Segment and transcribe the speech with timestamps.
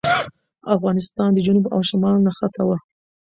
[0.75, 2.77] افغانستان د جنوب او شمال نښته وه.